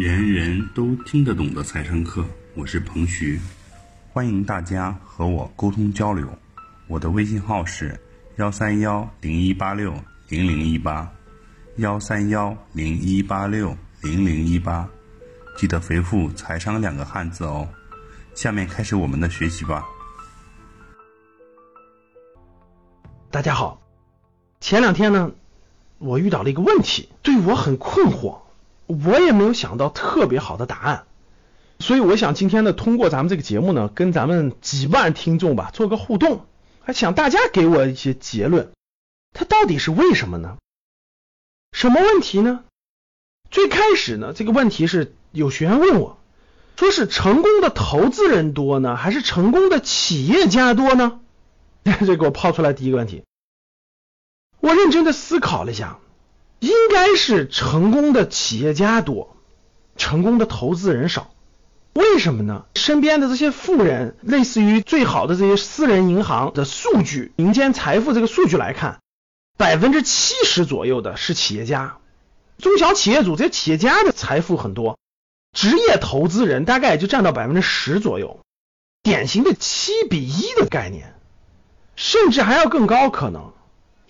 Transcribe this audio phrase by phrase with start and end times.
[0.00, 3.38] 人人都听得懂的财商课，我是彭徐，
[4.10, 6.26] 欢迎大家和我沟通交流。
[6.86, 8.00] 我的微信号是
[8.36, 9.92] 幺三幺零一八六
[10.30, 11.06] 零零一八，
[11.76, 14.88] 幺三幺零一八六零零一八，
[15.58, 17.68] 记得回复“财商”两个汉字哦。
[18.34, 19.84] 下面开始我们的学习吧。
[23.30, 23.82] 大家好，
[24.62, 25.30] 前两天呢，
[25.98, 28.38] 我遇到了一个问题，对我很困惑，
[28.90, 31.06] 我也没有想到特别好的答案，
[31.78, 36.46] 所以我想今天呢，通过咱们这个节目呢，跟咱们几万听众吧做个互动，
[36.82, 38.72] 还想大家给我一些结论，
[39.32, 40.56] 它到底是为什么呢？
[41.72, 42.64] 什么问题呢？
[43.50, 46.18] 最开始呢，这个问题是有学员问我，
[46.76, 51.20] 说是成功的投资人多呢，还是成功的企业家多呢？
[51.84, 53.22] 这给我抛出来第一个问题，
[54.60, 55.98] 我认真的思考了一下，
[56.60, 59.36] 应该是成功的企业家多，
[59.96, 61.30] 成功的投资人少。
[61.92, 62.66] 为什么呢？
[62.76, 69.00] 身边的这些富人，类似于最好的这些私人银行的数据，民间财富这个数据来看，
[69.58, 71.98] 百分之七十左右的是企业家，
[72.58, 74.98] 中小企业主这些企业家的财富很多，
[75.52, 78.38] 职业投资人大概也就占到百分之十左右，
[79.02, 81.14] 典型的七比一的概念。
[81.96, 83.52] 甚至还要更高可能，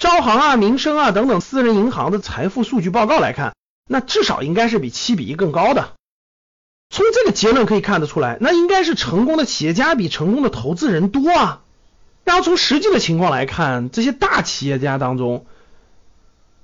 [0.01, 3.55] 招行啊、民生啊等等私人银行的财富数据报告来看，
[3.87, 5.93] 那至少应该是比七比一更高的。
[6.89, 11.61] 从这个结论可以看得出来，那应该是成功的企业家比成功的投资人多啊。
[12.25, 15.45] 然后从实际的情况来看，这些大企业家当中，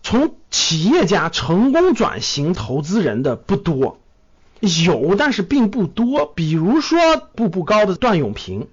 [0.02, 3.98] 从企业家成功转型投资人的不多，
[4.60, 6.24] 有但是并不多。
[6.24, 6.98] 比如说
[7.34, 8.66] 步步高的段永平。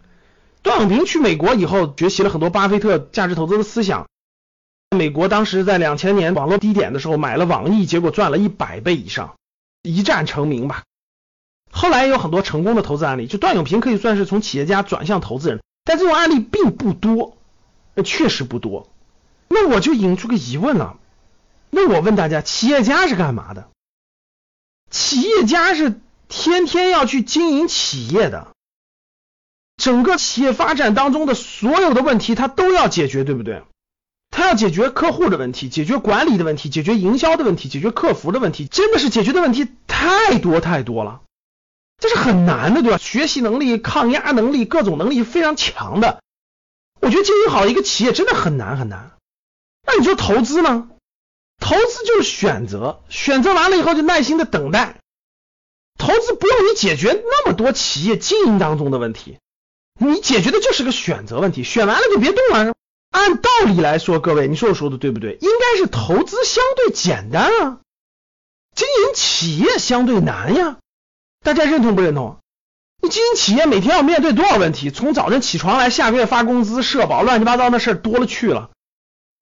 [0.62, 4.08] 段永平去美国以后，学习了很多巴菲特价值投资的思想。
[4.94, 9.36] 美国当时在两千年网络低点的时候买了网易，结果赚了一百倍以上，
[9.82, 10.84] 一战成名吧。
[11.72, 17.38] 后来有很多成功的投资案例，就段永平可以算是从企业家转向投资人，但这种案例并不多，
[18.06, 18.90] 确实不多。
[19.50, 20.98] 那我就引出个疑问了，
[21.70, 23.70] 那我问大家，企业家是干嘛的？
[24.92, 28.48] 企业家是天天要去经营企业的。
[29.78, 33.64] 整个企业发展当中的所有的问题，他都要解决，对不对？
[34.36, 41.22] 他要解决客户的问题，解决管理的问题，解决营销的问题，解决客服的问题，真的是解决的问题太多太多了，
[42.00, 42.98] 这是很难的，对吧？
[42.98, 46.24] 学习能力、抗压能力、各种能力非常强的，
[47.00, 49.12] 我觉得经营好一个企业真的很难很难。
[49.86, 50.90] 那你说投资呢？
[51.60, 54.98] 投资就是选择，选择完了以后就耐心的等待。
[56.00, 59.38] 投资不用你解决那么多企业经营当中的问题。
[60.00, 62.73] 你解决的就是个选择问题，选完了就别动了。
[63.14, 65.38] 按道理来说，各位，你说我说的对不对？
[65.40, 67.78] 应该是投资相对简单啊，
[68.76, 70.78] 经营企业相对难呀。
[71.44, 72.40] 大家认同不认同？
[73.02, 74.90] 你经营企业每天要面对多少问题？
[74.90, 78.72] 从早晨起床来，下个月发工资、社保，乱七八糟的事多了去了。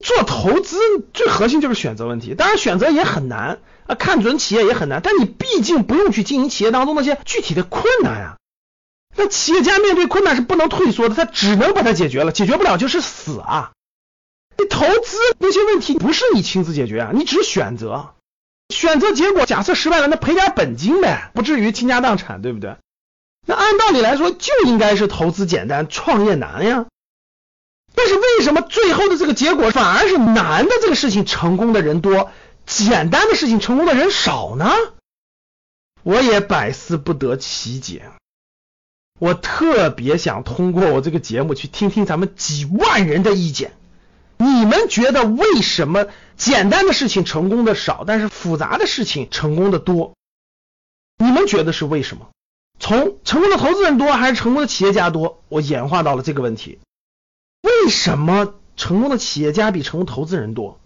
[0.04, 0.76] 做投资
[1.14, 5.00] 最核心就是选择问题，当然选择也很难啊，看准企业也很难。
[5.02, 8.36] 但你毕竟不用去经营企业当中那些具体的困难呀。
[9.14, 13.72] 那企业家面对困难是不能退缩的，他只能把它解决了，解决不了就是死啊！
[14.58, 18.14] 你投资那些问题不是你亲自解决啊，你只选择，
[18.68, 22.76] 选择结果假设失败了，那赔点本金呗，不至于倾家荡产，对不对？
[23.46, 26.86] 那按道理来说就应该是投资简单，创业难呀。
[27.94, 32.30] 但是为什么最后的这个结果反而是难的这个事情成功的人多，
[32.64, 34.70] 简单的事情成功的人少呢？
[36.02, 38.10] 我也百思不得其解。
[39.22, 43.70] 我特别想通过我这个节目去听听咱们几万人的意见。
[44.36, 50.14] 你们觉得为什么简单的事情成功的少，但是复杂的事情成功的多？
[51.18, 52.30] 你们觉得是为什么？
[52.80, 55.40] 从成功的投资人多还是成功的企业家多？
[55.48, 56.80] 我演化到了这个问题：
[57.62, 60.80] 为什么成功的企业家比成功投资人多？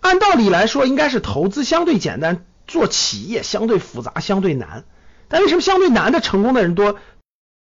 [0.00, 4.82] 按道理来说，应该是投资相对简单，做企业相对复杂、相对难。
[5.28, 6.98] 但为什么相对难的成功的人多？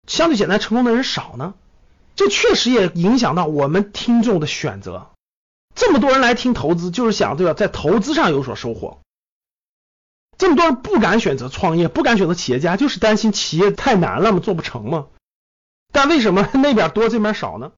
[0.08, 1.54] 相对简单成功的人少呢，
[2.16, 5.12] 这确实也影响到我们听众的选择。
[5.76, 9.00] 这么多人来听投资，就是想对吧，在投资上有所收获。
[10.38, 15.08] 这么多人不敢选择创业，不敢选择企业家，就是担心企业太难了嘛，做不成嘛。
[15.92, 17.74] 但为什么 那边多，这边少呢？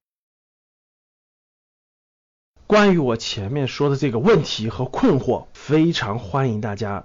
[2.66, 7.04] 关于我前面说的这个问题和困惑，非常欢迎大家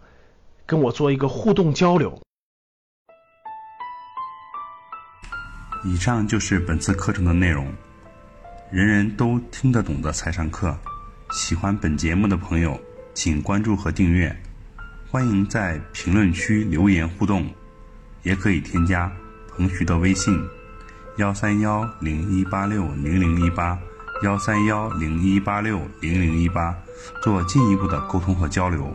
[0.65, 2.21] 跟我做一个互动交流。
[5.85, 7.71] 以上就是本次课程的内容，
[8.71, 10.75] 人人都听得懂的财商课。
[11.31, 12.79] 喜欢本节目的朋友，
[13.13, 14.35] 请关注和订阅。
[15.11, 17.47] 欢迎在评论区留言互动，
[18.23, 19.11] 也可以添加
[19.47, 20.35] 彭徐的微信：
[21.17, 23.77] 幺三幺零一八六零零一八
[24.23, 26.75] 幺三幺零一八六零零一八，
[27.21, 28.91] 做进一步的沟通和交流。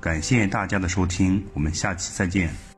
[0.00, 2.73] 感谢大家的收听，我们下期再见。